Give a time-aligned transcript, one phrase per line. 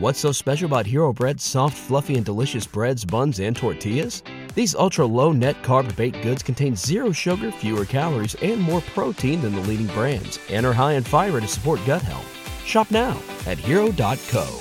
[0.00, 4.22] What's so special about Hero Bread's soft, fluffy, and delicious breads, buns, and tortillas?
[4.54, 9.42] These ultra low net carb baked goods contain zero sugar, fewer calories, and more protein
[9.42, 12.24] than the leading brands, and are high in fiber to support gut health.
[12.64, 14.60] Shop now at hero.co.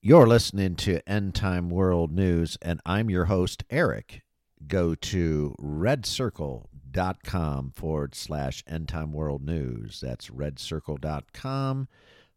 [0.00, 4.22] You're listening to End Time World News, and I'm your host, Eric.
[4.66, 10.00] Go to redcircle.com forward slash End Time World News.
[10.00, 11.88] That's redcircle.com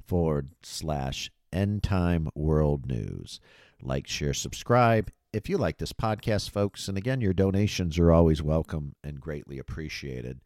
[0.05, 3.39] forward slash End Time World News.
[3.81, 5.11] Like, share, subscribe.
[5.33, 9.58] If you like this podcast, folks, and again, your donations are always welcome and greatly
[9.58, 10.41] appreciated.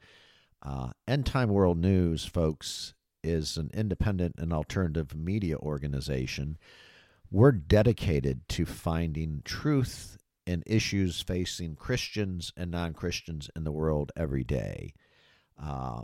[0.62, 6.58] Uh, End Time World News, folks, is an independent and alternative media organization.
[7.32, 14.12] We're dedicated to finding truth in issues facing Christians and non Christians in the world
[14.16, 14.94] every day.
[15.62, 16.02] Uh,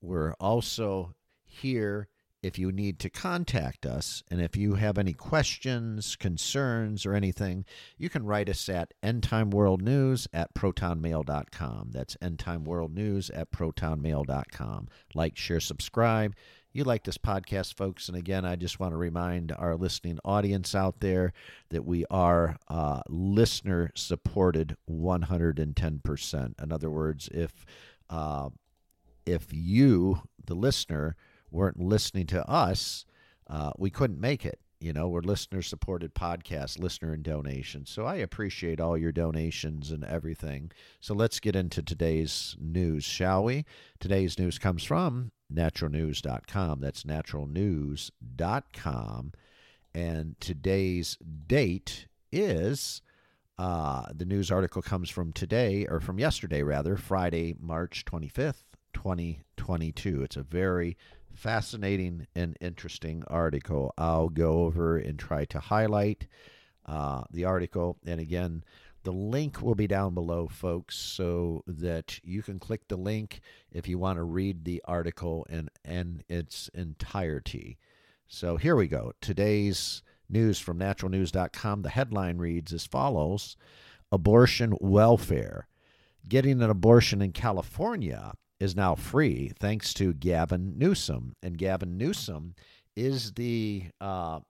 [0.00, 2.08] we're also here
[2.42, 4.22] if you need to contact us.
[4.30, 7.64] And if you have any questions, concerns, or anything,
[7.98, 11.90] you can write us at endtimeworldnews at protonmail.com.
[11.92, 14.88] That's endtimeworldnews at protonmail.com.
[15.14, 16.34] Like, share, subscribe.
[16.72, 18.08] You like this podcast, folks.
[18.08, 21.32] And again, I just want to remind our listening audience out there
[21.70, 26.62] that we are uh, listener supported 110%.
[26.62, 27.66] In other words, if
[28.08, 28.50] uh,
[29.26, 31.16] if you, the listener,
[31.50, 33.04] weren't listening to us,
[33.48, 34.60] uh, we couldn't make it.
[34.80, 37.90] You know, we're listener supported podcast, listener and donations.
[37.90, 40.72] So I appreciate all your donations and everything.
[41.00, 43.66] So let's get into today's news, shall we?
[43.98, 46.80] Today's news comes from naturalnews.com.
[46.80, 49.32] That's naturalnews.com.
[49.94, 53.02] And today's date is
[53.58, 58.62] uh, the news article comes from today, or from yesterday rather, Friday, March 25th,
[58.94, 60.22] 2022.
[60.22, 60.96] It's a very
[61.34, 63.92] fascinating and interesting article.
[63.96, 66.26] I'll go over and try to highlight
[66.86, 67.98] uh, the article.
[68.06, 68.64] And again,
[69.02, 73.40] the link will be down below, folks, so that you can click the link
[73.72, 77.78] if you want to read the article in, in its entirety.
[78.28, 79.12] So here we go.
[79.20, 81.82] Today's news from naturalnews.com.
[81.82, 83.56] The headline reads as follows
[84.12, 85.66] Abortion welfare.
[86.28, 91.34] Getting an abortion in California is now free thanks to Gavin Newsom.
[91.42, 92.54] And Gavin Newsom
[92.94, 94.40] is the uh,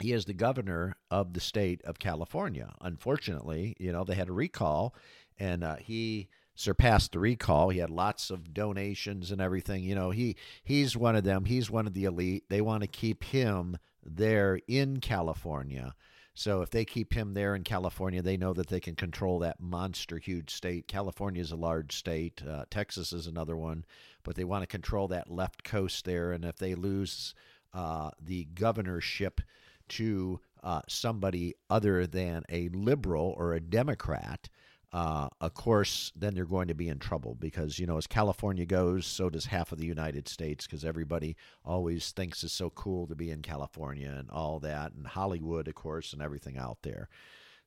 [0.00, 2.72] he is the governor of the state of California.
[2.80, 4.94] Unfortunately, you know they had a recall,
[5.38, 7.68] and uh, he surpassed the recall.
[7.70, 9.82] He had lots of donations and everything.
[9.82, 11.44] You know he he's one of them.
[11.44, 12.44] He's one of the elite.
[12.48, 15.94] They want to keep him there in California.
[16.38, 19.58] So if they keep him there in California, they know that they can control that
[19.58, 20.86] monster huge state.
[20.86, 22.42] California is a large state.
[22.46, 23.86] Uh, Texas is another one,
[24.22, 26.32] but they want to control that left coast there.
[26.32, 27.34] And if they lose
[27.72, 29.40] uh, the governorship
[29.88, 34.50] to uh, somebody other than a liberal or a Democrat,
[34.96, 38.64] uh, of course, then they're going to be in trouble because, you know, as California
[38.64, 41.36] goes, so does half of the United States because everybody
[41.66, 45.74] always thinks it's so cool to be in California and all that, and Hollywood, of
[45.74, 47.10] course, and everything out there.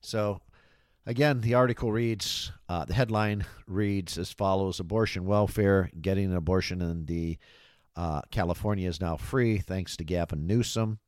[0.00, 0.40] So,
[1.06, 6.82] again, the article reads uh, the headline reads as follows Abortion welfare, getting an abortion
[6.82, 7.38] in the
[7.94, 10.98] uh, California is now free thanks to Gavin Newsom.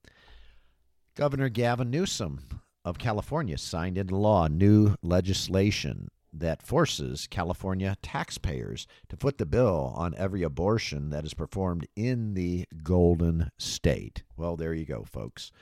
[1.17, 9.17] Governor Gavin Newsom of California signed into law new legislation that forces California taxpayers to
[9.17, 14.23] foot the bill on every abortion that is performed in the Golden State.
[14.37, 15.53] Well, there you go, folks.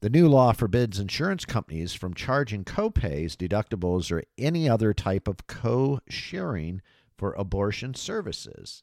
[0.00, 5.46] The new law forbids insurance companies from charging copays, deductibles, or any other type of
[5.46, 6.82] co sharing
[7.16, 8.82] for abortion services,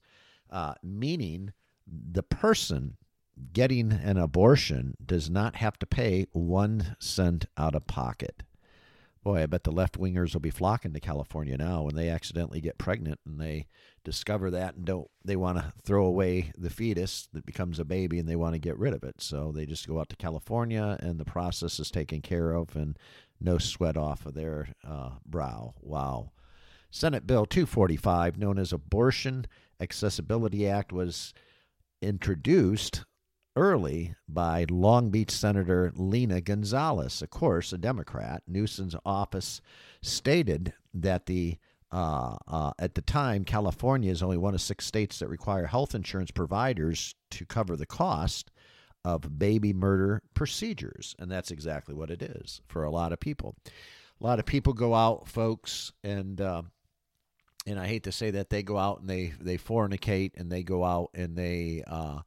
[0.50, 1.54] uh, meaning
[1.86, 2.98] the person
[3.52, 8.44] getting an abortion does not have to pay one cent out of pocket.
[9.24, 12.60] Boy, I bet the left wingers will be flocking to California now when they accidentally
[12.60, 13.68] get pregnant and they
[14.04, 18.20] discover that and don't they want to throw away the fetus that becomes a baby
[18.20, 19.22] and they want to get rid of it.
[19.22, 23.00] So they just go out to California and the process is taken care of and
[23.40, 25.74] no sweat off of their uh, brow.
[25.80, 26.32] Wow.
[26.92, 29.48] Senate Bill 245, known as Abortion
[29.80, 31.34] Accessibility Act, was
[32.02, 33.06] introduced
[33.56, 38.44] early by Long Beach Senator Lena Gonzalez, of course, a Democrat.
[38.48, 39.62] Newsom's office
[40.02, 41.58] stated that the
[41.92, 45.94] uh, uh, at the time, California is only one of six states that require health
[45.94, 48.50] insurance providers to cover the cost
[49.06, 51.16] of baby murder procedures.
[51.20, 53.56] And that's exactly what it is for a lot of people.
[54.20, 56.64] A lot of people go out, folks, and uh,
[57.68, 60.64] and I hate to say that they go out and they they fornicate and they
[60.64, 62.20] go out and they uh,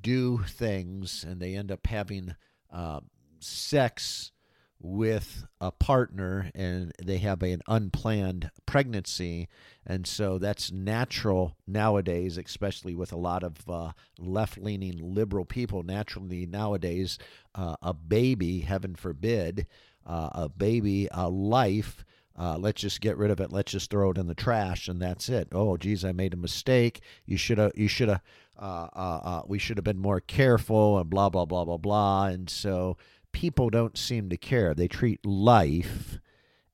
[0.00, 2.34] do things and they end up having
[2.72, 3.00] uh,
[3.40, 4.32] sex
[4.80, 9.48] with a partner and they have an unplanned pregnancy.
[9.86, 16.44] And so that's natural nowadays especially with a lot of uh, left-leaning liberal people naturally
[16.46, 17.18] nowadays
[17.54, 19.66] uh, a baby heaven forbid
[20.06, 22.04] uh, a baby a life
[22.38, 23.52] uh, let's just get rid of it.
[23.52, 25.48] Let's just throw it in the trash, and that's it.
[25.52, 27.00] Oh, geez, I made a mistake.
[27.26, 27.72] You should have.
[27.76, 28.22] You should have.
[28.58, 32.26] Uh, uh, uh, we should have been more careful, and blah blah blah blah blah.
[32.26, 32.96] And so
[33.32, 34.74] people don't seem to care.
[34.74, 36.18] They treat life,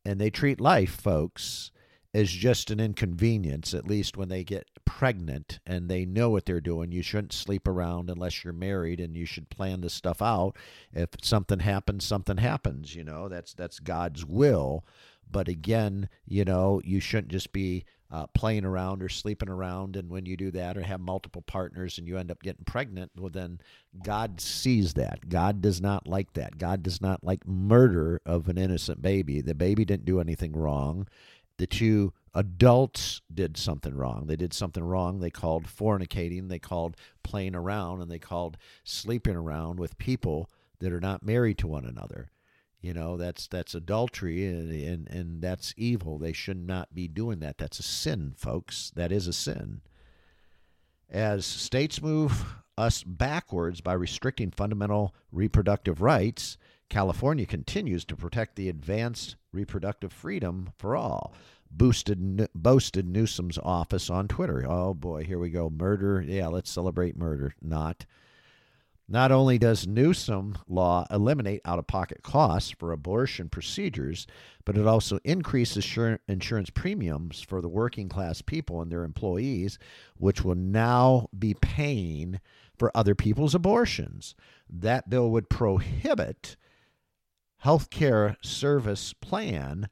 [0.05, 1.71] and they treat life, folks,
[2.15, 3.75] as just an inconvenience.
[3.75, 4.67] At least when they get
[5.01, 6.91] pregnant and they know what they're doing.
[6.91, 10.57] You shouldn't sleep around unless you're married, and you should plan this stuff out.
[10.93, 12.95] If something happens, something happens.
[12.95, 14.85] You know that's that's God's will.
[15.31, 19.97] But again, you know, you shouldn't just be uh, playing around or sleeping around.
[19.97, 23.13] And when you do that or have multiple partners and you end up getting pregnant,
[23.17, 23.61] well, then
[24.03, 25.29] God sees that.
[25.29, 26.59] God does not like that.
[26.59, 29.41] God does not like murder of an innocent baby.
[29.41, 31.07] The baby didn't do anything wrong.
[31.59, 34.27] The two adults did something wrong.
[34.27, 35.21] They did something wrong.
[35.21, 40.49] They called fornicating, they called playing around, and they called sleeping around with people
[40.79, 42.31] that are not married to one another.
[42.81, 46.19] You know, that's that's adultery and, and and that's evil.
[46.19, 47.59] They should not be doing that.
[47.59, 48.91] That's a sin, folks.
[48.97, 49.83] That is a sin.
[51.11, 52.45] As states move
[52.79, 56.57] us backwards by restricting fundamental reproductive rights,
[56.89, 61.35] California continues to protect the advanced reproductive freedom for all.
[61.71, 64.65] Boosted, boasted Newsom's office on Twitter.
[64.69, 65.71] Oh boy, here we go.
[65.71, 66.21] Murder.
[66.21, 67.55] Yeah, let's celebrate murder.
[67.61, 68.07] Not.
[69.13, 74.25] Not only does Newsom law eliminate out of pocket costs for abortion procedures,
[74.65, 75.85] but it also increases
[76.29, 79.81] insurance premiums for the working class people and their employees,
[80.17, 82.39] which will now be paying
[82.79, 84.37] for other people's abortions.
[84.69, 86.57] That bill would prohibit
[87.59, 89.89] health care service plan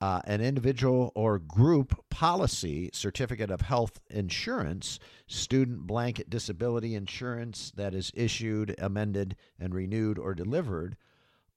[0.00, 7.94] uh, an individual or group policy certificate of health insurance, student blanket disability insurance that
[7.94, 10.96] is issued, amended, and renewed or delivered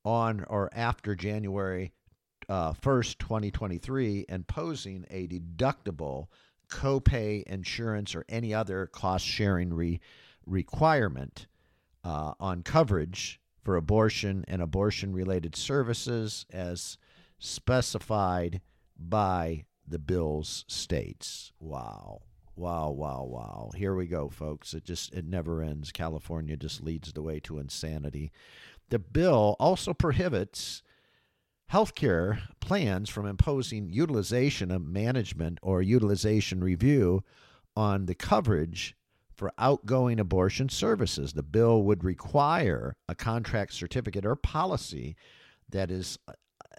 [0.05, 1.91] on or after January
[2.47, 6.27] uh, 1st, 2023, and posing a deductible
[6.69, 9.99] copay insurance or any other cost sharing re-
[10.45, 11.47] requirement
[12.03, 16.97] uh, on coverage for abortion and abortion related services as
[17.39, 18.61] specified
[18.97, 21.51] by the bill's states.
[21.59, 22.21] Wow.
[22.55, 23.71] Wow, wow, wow.
[23.75, 24.73] Here we go, folks.
[24.73, 25.93] It just it never ends.
[25.93, 28.31] California just leads the way to insanity.
[28.89, 30.83] The bill also prohibits
[31.71, 37.23] healthcare plans from imposing utilization of management or utilization review
[37.77, 38.95] on the coverage
[39.35, 41.31] for outgoing abortion services.
[41.31, 45.15] The bill would require a contract certificate or policy
[45.69, 46.19] that is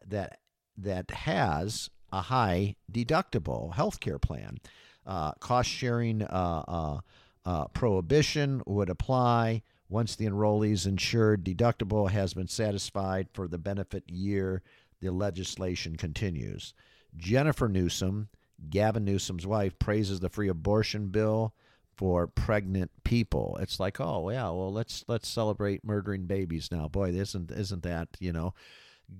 [0.06, 0.39] that
[0.82, 4.58] that has a high deductible health care plan.
[5.06, 7.00] Uh, cost sharing uh, uh,
[7.44, 14.04] uh, prohibition would apply once the enrollee's insured deductible has been satisfied for the benefit
[14.08, 14.62] year.
[15.00, 16.74] The legislation continues.
[17.16, 18.28] Jennifer Newsom,
[18.68, 21.54] Gavin Newsom's wife, praises the free abortion bill
[21.96, 23.58] for pregnant people.
[23.60, 26.88] It's like, oh yeah, well let's let's celebrate murdering babies now.
[26.88, 28.54] Boy, isn't isn't that you know?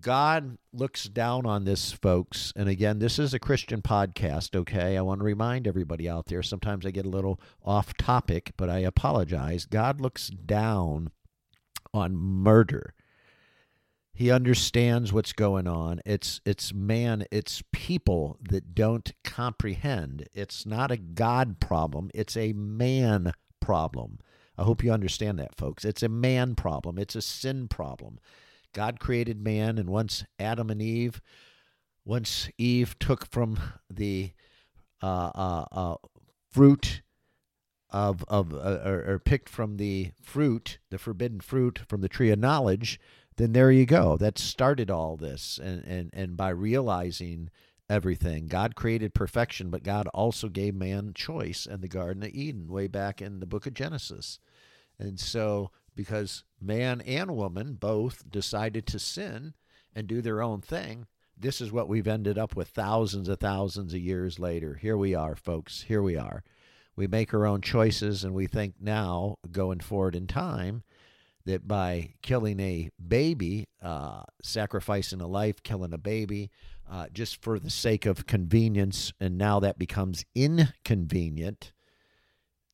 [0.01, 2.53] God looks down on this, folks.
[2.57, 4.97] And again, this is a Christian podcast, okay?
[4.97, 6.43] I want to remind everybody out there.
[6.43, 9.67] Sometimes I get a little off topic, but I apologize.
[9.67, 11.11] God looks down
[11.93, 12.95] on murder.
[14.13, 16.01] He understands what's going on.
[16.05, 20.29] It's it's man, it's people that don't comprehend.
[20.35, 24.19] It's not a God problem, it's a man problem.
[24.59, 25.87] I hope you understand that, folks.
[25.87, 26.99] It's a man problem.
[26.99, 28.19] It's a sin problem.
[28.73, 31.21] God created man, and once Adam and Eve,
[32.05, 33.59] once Eve took from
[33.89, 34.33] the
[35.03, 35.95] uh, uh, uh,
[36.51, 37.03] fruit
[37.91, 42.31] of of uh, or, or, picked from the fruit, the forbidden fruit from the tree
[42.31, 43.01] of knowledge,
[43.37, 44.17] then there you go.
[44.17, 47.51] That started all this, and and and by realizing
[47.89, 52.69] everything, God created perfection, but God also gave man choice in the Garden of Eden
[52.69, 54.39] way back in the Book of Genesis.
[54.99, 59.53] And so, because man and woman both decided to sin
[59.95, 63.93] and do their own thing, this is what we've ended up with thousands of thousands
[63.93, 64.77] of years later.
[64.77, 65.83] Here we are, folks.
[65.83, 66.43] Here we are.
[66.97, 70.85] We make our own choices, and we think now, going forward in time,
[71.45, 76.51] that by killing a baby, uh, sacrificing a life, killing a baby,
[76.91, 81.73] uh, just for the sake of convenience, and now that becomes inconvenient,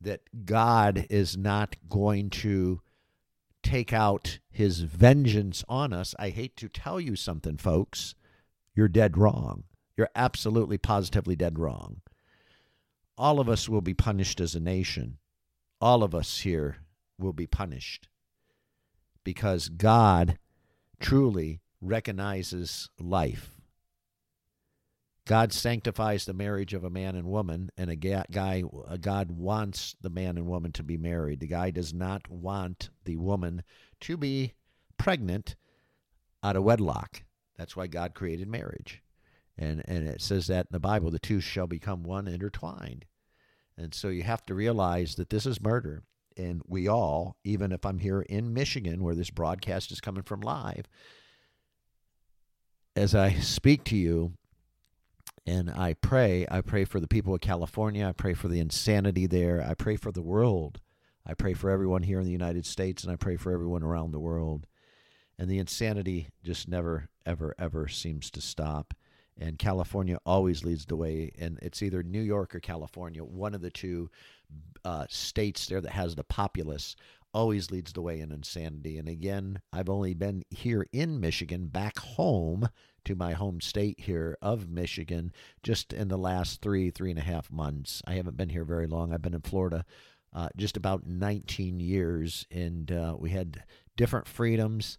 [0.01, 2.83] that God is not going to
[3.67, 6.15] take out his vengeance on us.
[6.21, 8.15] I hate to tell you something, folks.
[8.77, 9.65] You're dead wrong.
[9.97, 12.01] You're absolutely positively dead wrong.
[13.19, 15.19] All of us will be punished as a nation.
[15.81, 16.77] All of us here
[17.19, 18.09] will be punished
[19.25, 20.39] because God
[21.01, 23.56] truly recognizes life.
[25.27, 29.97] God sanctifies the marriage of a man and woman, and a guy, a God wants
[30.01, 31.41] the man and woman to be married.
[31.41, 33.65] The guy does not want the woman
[34.03, 34.55] to be
[34.97, 35.57] pregnant
[36.45, 37.25] out of wedlock.
[37.59, 39.03] That's why God created marriage.
[39.59, 43.05] And, and it says that in the Bible the two shall become one intertwined.
[43.77, 46.05] And so you have to realize that this is murder.
[46.37, 50.41] And we all, even if I'm here in Michigan where this broadcast is coming from
[50.41, 50.87] live,
[52.95, 54.35] as I speak to you,
[55.47, 58.07] and I pray, I pray for the people of California.
[58.07, 59.65] I pray for the insanity there.
[59.67, 60.81] I pray for the world.
[61.25, 64.11] I pray for everyone here in the United States, and I pray for everyone around
[64.11, 64.67] the world.
[65.39, 68.95] And the insanity just never, ever, ever seems to stop.
[69.39, 71.31] And California always leads the way.
[71.39, 74.11] And it's either New York or California, one of the two
[74.85, 76.97] uh, states there that has the populace
[77.35, 78.99] always leads the way in insanity.
[78.99, 82.69] And again, I've only been here in Michigan, back home
[83.07, 85.33] to my home state here of Michigan
[85.63, 88.03] just in the last three, three and a half months.
[88.07, 89.13] I haven't been here very long.
[89.13, 89.85] I've been in Florida
[90.33, 93.65] uh, just about 19 years, and uh, we had
[93.97, 94.99] different freedoms.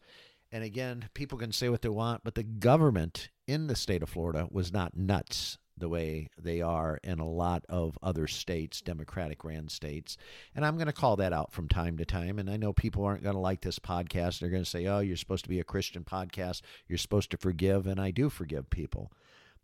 [0.51, 4.09] And again, people can say what they want, but the government in the state of
[4.09, 9.43] Florida was not nuts the way they are in a lot of other states, Democratic
[9.43, 10.17] ran states.
[10.55, 12.39] And I'm going to call that out from time to time.
[12.39, 14.39] And I know people aren't going to like this podcast.
[14.39, 16.61] They're going to say, oh, you're supposed to be a Christian podcast.
[16.87, 17.85] You're supposed to forgive.
[17.85, 19.11] And I do forgive people.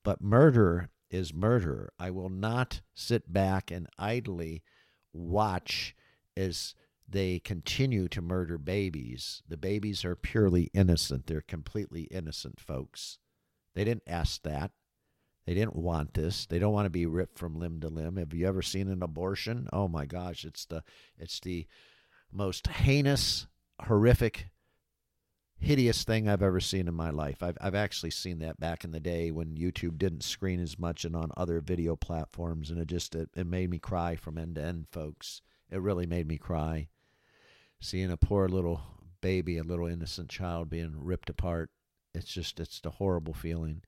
[0.04, 1.94] But murder is murder.
[2.00, 4.64] I will not sit back and idly
[5.14, 5.96] watch
[6.36, 6.76] as
[7.08, 9.44] they continue to murder babies.
[9.48, 11.28] The babies are purely innocent.
[11.28, 13.20] They're completely innocent folks.
[13.76, 14.72] They didn't ask that.
[15.46, 16.46] They didn't want this.
[16.46, 18.16] They don't want to be ripped from limb to limb.
[18.16, 19.68] Have you ever seen an abortion?
[19.74, 20.84] Oh my gosh, it's the
[21.18, 21.68] it's the
[22.32, 23.48] most heinous,
[23.82, 24.48] horrific,
[25.58, 27.44] hideous thing I've ever seen in my life.
[27.44, 31.04] I've I've actually seen that back in the day when YouTube didn't screen as much
[31.04, 34.56] and on other video platforms and it just it, it made me cry from end
[34.56, 35.42] to end, folks.
[35.70, 36.88] It really made me cry.
[37.82, 38.82] Seeing a poor little
[39.20, 41.70] baby, a little innocent child being ripped apart.
[42.14, 43.82] It's just it's a horrible feeling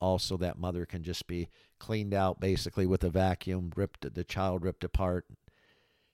[0.00, 4.64] also that mother can just be cleaned out basically with a vacuum, ripped the child
[4.64, 5.26] ripped apart,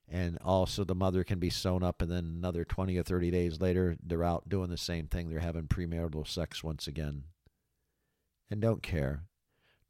[0.09, 3.61] and also the mother can be sewn up, and then another 20 or 30 days
[3.61, 5.29] later, they're out doing the same thing.
[5.29, 7.25] They're having premarital sex once again,
[8.51, 9.25] and don't care.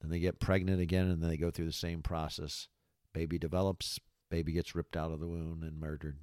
[0.00, 2.68] Then they get pregnant again, and then they go through the same process.
[3.12, 3.98] Baby develops,
[4.30, 6.18] baby gets ripped out of the womb and murdered.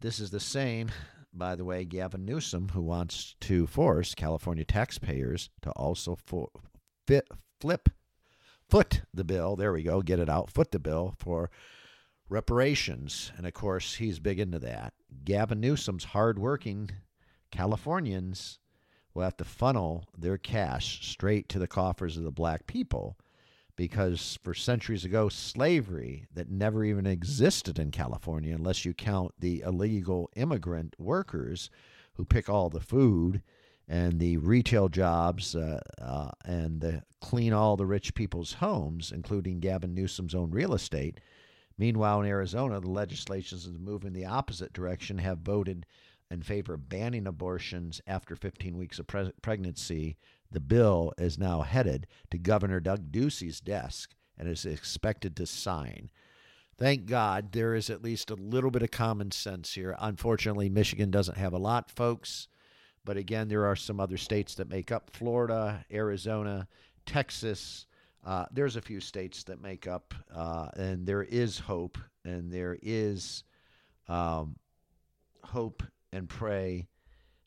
[0.00, 0.90] This is the same
[1.32, 6.16] by the way, Gavin Newsom, who wants to force California taxpayers to also
[7.06, 7.28] fit,
[7.60, 7.88] flip,
[8.68, 9.56] foot the bill.
[9.56, 11.50] There we go, get it out, foot the bill for
[12.28, 13.32] reparations.
[13.36, 14.94] And of course, he's big into that.
[15.24, 16.90] Gavin Newsom's hardworking
[17.50, 18.58] Californians
[19.14, 23.16] will have to funnel their cash straight to the coffers of the black people
[23.78, 29.60] because for centuries ago, slavery that never even existed in California, unless you count the
[29.60, 31.70] illegal immigrant workers
[32.14, 33.40] who pick all the food
[33.86, 39.60] and the retail jobs uh, uh, and the, clean all the rich people's homes, including
[39.60, 41.20] Gavin Newsom's own real estate.
[41.78, 45.86] Meanwhile, in Arizona, the legislation is moving the opposite direction, have voted
[46.32, 50.16] in favor of banning abortions after 15 weeks of pre- pregnancy
[50.50, 56.10] the bill is now headed to Governor Doug Ducey's desk and is expected to sign.
[56.76, 59.96] Thank God there is at least a little bit of common sense here.
[59.98, 62.48] Unfortunately, Michigan doesn't have a lot, folks.
[63.04, 66.68] But again, there are some other states that make up Florida, Arizona,
[67.04, 67.86] Texas.
[68.24, 72.78] Uh, there's a few states that make up, uh, and there is hope, and there
[72.82, 73.44] is
[74.08, 74.56] um,
[75.42, 76.86] hope and pray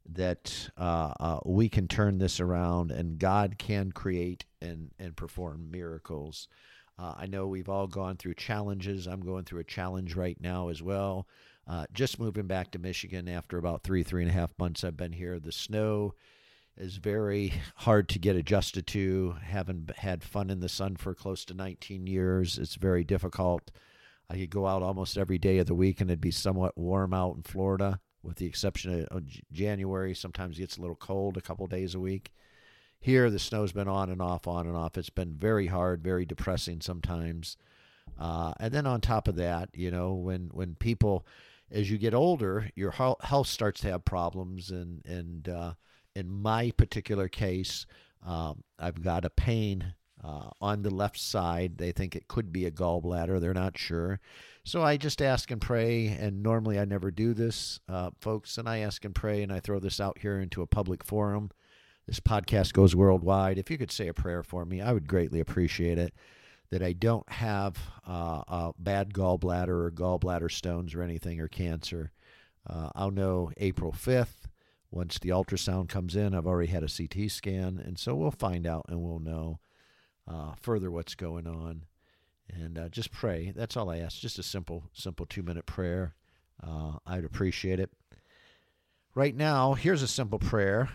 [0.10, 5.72] that uh, uh, we can turn this around and God can create and, and perform
[5.72, 6.48] miracles.
[6.98, 9.08] Uh, I know we've all gone through challenges.
[9.08, 11.28] I'm going through a challenge right now as well.
[11.68, 14.98] Uh, just moving back to Michigan after about three, three and a half months I've
[14.98, 15.40] been here.
[15.40, 16.16] The snow
[16.78, 19.36] is very hard to get adjusted to.
[19.42, 22.58] Haven't had fun in the sun for close to 19 years.
[22.58, 23.72] It's very difficult.
[24.30, 27.14] I could go out almost every day of the week and it'd be somewhat warm
[27.14, 30.14] out in Florida, with the exception of January.
[30.14, 32.32] Sometimes it gets a little cold a couple days a week.
[33.00, 34.98] Here, the snow's been on and off, on and off.
[34.98, 37.58] It's been very hard, very depressing sometimes.
[38.20, 41.26] Uh, and then on top of that, you know, when when people,
[41.72, 45.74] as you get older, your health starts to have problems, and and uh,
[46.16, 47.88] in my particular case,
[48.26, 51.78] um, I've got a pain uh, on the left side.
[51.78, 53.40] They think it could be a gallbladder.
[53.40, 54.20] They're not sure.
[54.64, 56.08] So I just ask and pray.
[56.08, 58.58] And normally I never do this, uh, folks.
[58.58, 61.52] And I ask and pray, and I throw this out here into a public forum.
[62.08, 63.58] This podcast goes worldwide.
[63.58, 66.14] If you could say a prayer for me, I would greatly appreciate it.
[66.72, 72.12] That I don't have uh, a bad gallbladder or gallbladder stones or anything or cancer.
[72.66, 74.48] Uh, I'll know April 5th
[74.92, 78.68] once the ultrasound comes in, I've already had a CT scan, and so we'll find
[78.68, 79.60] out and we'll know
[80.32, 81.86] uh, further what's going on.
[82.54, 83.54] And uh, just pray.
[83.56, 84.20] That's all I ask.
[84.20, 86.16] Just a simple, simple two minute prayer.
[86.62, 87.92] Uh, I'd appreciate it.
[89.16, 90.90] Right now, here's a simple prayer.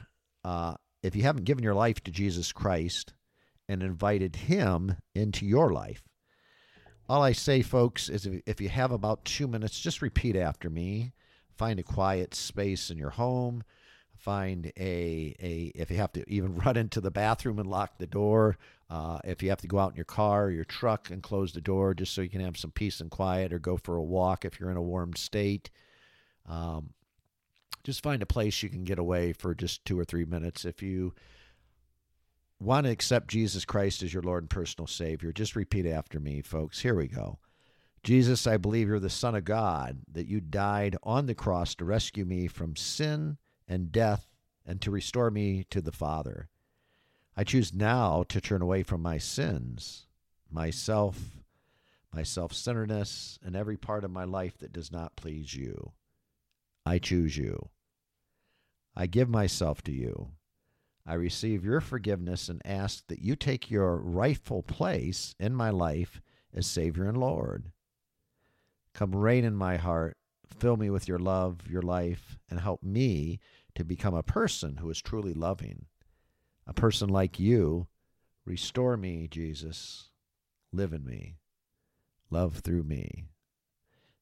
[0.45, 3.15] Uh, if you haven't given your life to Jesus Christ
[3.69, 6.03] and invited Him into your life,
[7.09, 11.13] all I say, folks, is if you have about two minutes, just repeat after me.
[11.57, 13.65] Find a quiet space in your home
[14.19, 18.07] find a a if you have to even run into the bathroom and lock the
[18.07, 18.57] door
[18.89, 21.53] uh, if you have to go out in your car or your truck and close
[21.53, 24.03] the door just so you can have some peace and quiet or go for a
[24.03, 25.71] walk if you're in a warm state
[26.47, 26.91] um,
[27.85, 30.65] just find a place you can get away for just two or three minutes.
[30.65, 31.15] If you
[32.59, 36.41] want to accept jesus christ as your lord and personal savior just repeat after me
[36.41, 36.81] folks.
[36.81, 37.39] Here we go.
[38.03, 41.85] Jesus i believe you're the son of god that you died on the cross to
[41.85, 43.37] rescue me from sin
[43.69, 44.27] and death
[44.65, 46.49] and to restore me to the Father.
[47.37, 50.07] I choose now to turn away from my sins,
[50.51, 51.43] myself,
[52.13, 55.93] my self centeredness, and every part of my life that does not please you.
[56.85, 57.69] I choose you.
[58.95, 60.31] I give myself to you.
[61.07, 66.21] I receive your forgiveness and ask that you take your rightful place in my life
[66.55, 67.71] as Savior and Lord.
[68.95, 70.17] Come reign in my heart
[70.59, 73.41] Fill me with your love, your life, and help me
[73.75, 75.87] to become a person who is truly loving.
[76.67, 77.87] A person like you.
[78.45, 80.11] Restore me, Jesus.
[80.73, 81.37] Live in me.
[82.31, 83.25] Love through me.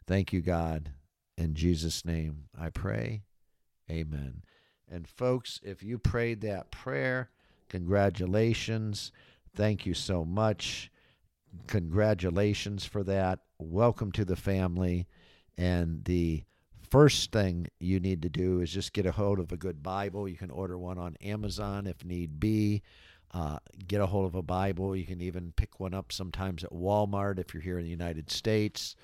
[0.07, 0.93] Thank you, God.
[1.37, 3.23] In Jesus' name I pray.
[3.91, 4.43] Amen.
[4.91, 7.31] And folks, if you prayed that prayer,
[7.69, 9.13] congratulations.
[9.55, 10.91] Thank you so much.
[11.67, 13.41] Congratulations for that.
[13.59, 15.07] Welcome to the family.
[15.57, 16.45] And the
[16.95, 20.29] first thing you need to do is just get a hold of a good Bible.
[20.29, 22.83] You can order one on Amazon if need be.
[23.33, 24.95] Uh, get a hold of a Bible.
[24.95, 28.31] You can even pick one up sometimes at Walmart if you're here in the United
[28.31, 28.95] States.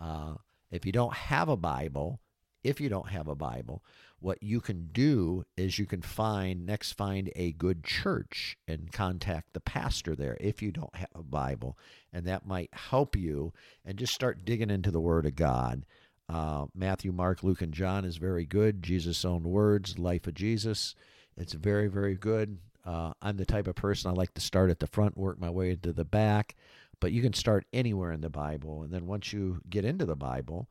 [0.00, 0.36] Uh,
[0.70, 2.18] if you don't have a Bible,
[2.62, 3.84] if you don't have a Bible,
[4.20, 9.52] what you can do is you can find next find a good church and contact
[9.52, 11.76] the pastor there if you don't have a Bible,
[12.10, 13.52] and that might help you.
[13.84, 15.84] And just start digging into the Word of God.
[16.28, 18.82] Uh, Matthew, Mark, Luke, and John is very good.
[18.82, 20.94] Jesus' own words, Life of Jesus.
[21.36, 22.58] It's very, very good.
[22.84, 25.50] Uh, I'm the type of person I like to start at the front, work my
[25.50, 26.54] way to the back,
[27.00, 28.82] but you can start anywhere in the Bible.
[28.82, 30.68] And then once you get into the Bible,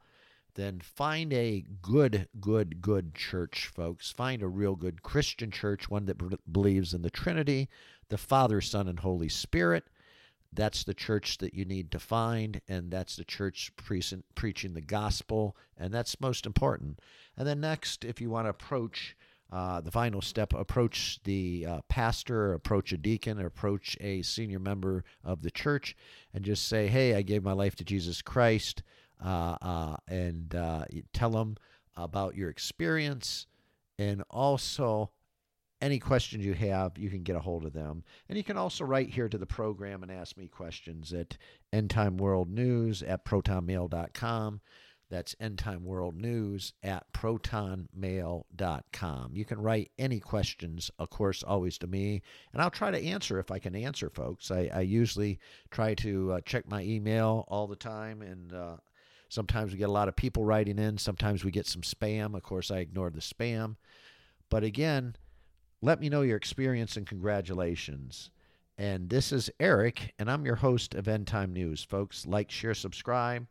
[0.56, 4.12] then find a good, good, good church, folks.
[4.12, 7.70] Find a real good Christian church, one that b- believes in the Trinity,
[8.10, 9.86] the Father, Son, and Holy Spirit.
[10.56, 14.02] That's the church that you need to find, and that's the church pre-
[14.36, 17.00] preaching the gospel, and that's most important.
[17.38, 19.16] And then next, if you want to approach
[19.52, 25.04] uh, the final step, approach the uh, pastor, approach a deacon, approach a senior member
[25.24, 25.96] of the church,
[26.34, 28.84] and just say, "Hey, I gave my life to Jesus Christ."
[29.24, 31.56] uh, uh, and uh, tell them
[31.96, 33.48] about your experience
[33.98, 35.12] and also
[35.84, 38.06] any questions you have, you can get a hold of them.
[38.30, 41.38] And you can also write here to the program and ask me questions at
[41.74, 44.62] Endtime World News at protonmail.com.
[45.10, 49.32] That's Endtime World News at protonmail.com.
[49.34, 52.22] You can write any questions, of course, always to me,
[52.54, 54.50] and I'll try to answer if I can answer, folks.
[54.50, 58.78] I, I usually try to uh, check my email all the time and uh,
[59.34, 61.00] Sometimes we get a lot of people writing in.
[61.00, 62.36] Sometimes we get some spam.
[62.36, 63.78] Of course, I ignored the spam.
[64.48, 65.16] But again,
[65.84, 68.32] let me know your experience and congratulations.
[68.78, 71.84] And this is Eric, and I'm your host of End Time News.
[71.84, 73.48] Folks, like, share, subscribe.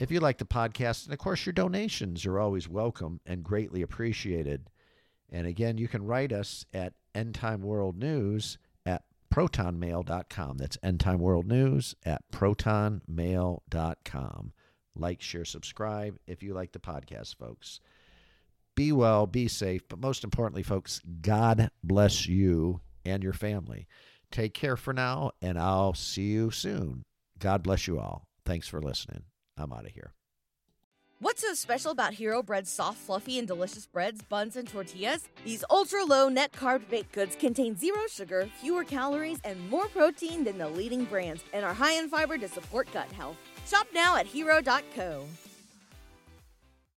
[0.00, 3.82] If you like the podcast, and of course, your donations are always welcome and greatly
[3.82, 4.68] appreciated.
[5.30, 10.58] And again, you can write us at End Time World News at protonmail.com.
[10.58, 14.52] That's End Time World News at protonmail.com.
[14.96, 17.78] Like, share, subscribe if you like the podcast, folks.
[18.78, 23.88] Be well, be safe, but most importantly, folks, God bless you and your family.
[24.30, 27.02] Take care for now, and I'll see you soon.
[27.40, 28.28] God bless you all.
[28.44, 29.24] Thanks for listening.
[29.56, 30.12] I'm out of here.
[31.18, 35.28] What's so special about Hero Bread's soft, fluffy, and delicious breads, buns, and tortillas?
[35.44, 40.44] These ultra low net carb baked goods contain zero sugar, fewer calories, and more protein
[40.44, 43.38] than the leading brands, and are high in fiber to support gut health.
[43.66, 45.24] Shop now at hero.co.